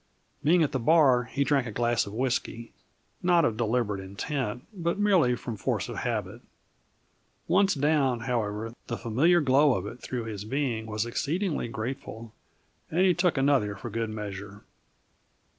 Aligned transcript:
Being 0.43 0.63
at 0.63 0.71
the 0.71 0.79
bar, 0.79 1.25
he 1.25 1.43
drank 1.43 1.67
a 1.67 1.71
glass 1.71 2.07
of 2.07 2.13
whisky; 2.15 2.71
not 3.21 3.45
of 3.45 3.55
deliberate 3.55 3.99
intent, 3.99 4.65
but 4.73 4.97
merely 4.97 5.35
from 5.35 5.57
force 5.57 5.87
of 5.89 5.97
habit. 5.97 6.41
Once 7.47 7.75
down, 7.75 8.21
however, 8.21 8.73
the 8.87 8.97
familiar 8.97 9.41
glow 9.41 9.75
of 9.75 9.85
it 9.85 9.99
through 10.01 10.23
his 10.23 10.43
being 10.43 10.87
was 10.87 11.05
exceedingly 11.05 11.67
grateful, 11.67 12.33
and 12.89 13.01
he 13.01 13.13
took 13.13 13.37
another 13.37 13.75
for 13.75 13.91
good 13.91 14.09
measure. 14.09 14.63